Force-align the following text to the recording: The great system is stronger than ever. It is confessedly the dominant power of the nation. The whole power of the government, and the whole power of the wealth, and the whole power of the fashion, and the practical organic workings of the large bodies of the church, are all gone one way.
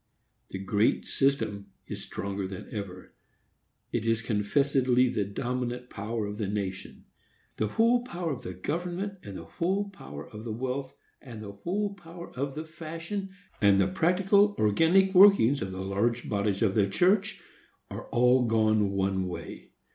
The 0.49 0.57
great 0.57 1.05
system 1.05 1.73
is 1.85 2.03
stronger 2.03 2.47
than 2.47 2.67
ever. 2.71 3.13
It 3.91 4.03
is 4.03 4.23
confessedly 4.23 5.09
the 5.09 5.25
dominant 5.25 5.91
power 5.91 6.25
of 6.25 6.39
the 6.39 6.47
nation. 6.47 7.05
The 7.57 7.67
whole 7.77 8.03
power 8.03 8.31
of 8.33 8.41
the 8.41 8.55
government, 8.55 9.19
and 9.21 9.37
the 9.37 9.45
whole 9.45 9.91
power 9.91 10.27
of 10.27 10.43
the 10.43 10.51
wealth, 10.53 10.95
and 11.21 11.39
the 11.39 11.51
whole 11.51 11.93
power 11.93 12.31
of 12.31 12.55
the 12.55 12.65
fashion, 12.65 13.29
and 13.61 13.79
the 13.79 13.87
practical 13.89 14.55
organic 14.57 15.13
workings 15.13 15.61
of 15.61 15.71
the 15.71 15.85
large 15.85 16.27
bodies 16.27 16.63
of 16.63 16.73
the 16.73 16.87
church, 16.89 17.39
are 17.91 18.09
all 18.09 18.47
gone 18.47 18.89
one 18.93 19.27
way. 19.27 19.69